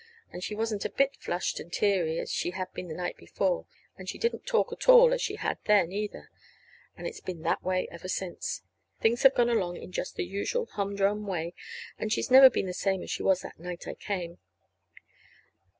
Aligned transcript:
And 0.33 0.43
she 0.43 0.55
wasn't 0.55 0.83
a 0.83 0.89
bit 0.89 1.15
flushed 1.15 1.59
and 1.59 1.71
teary, 1.71 2.17
as 2.19 2.31
she 2.31 2.49
had 2.49 2.73
been 2.73 2.87
the 2.87 2.95
night 2.95 3.17
before, 3.17 3.67
and 3.95 4.09
she 4.09 4.17
didn't 4.17 4.47
talk 4.47 4.73
at 4.73 4.89
all 4.89 5.13
as 5.13 5.21
she 5.21 5.35
had 5.35 5.59
then, 5.65 5.91
either. 5.91 6.31
And 6.97 7.05
it's 7.05 7.19
been 7.21 7.43
that 7.43 7.61
way 7.61 7.87
ever 7.91 8.07
since. 8.07 8.63
Things 8.99 9.21
have 9.21 9.35
gone 9.35 9.49
along 9.51 9.77
in 9.77 9.91
just 9.91 10.15
the 10.15 10.25
usual 10.25 10.65
humdrum 10.65 11.27
way, 11.27 11.53
and 11.99 12.11
she's 12.11 12.31
never 12.31 12.49
been 12.49 12.65
the 12.65 12.73
same 12.73 13.03
as 13.03 13.11
she 13.11 13.21
was 13.21 13.41
that 13.41 13.59
night 13.59 13.87
I 13.87 13.93
came. 13.93 14.39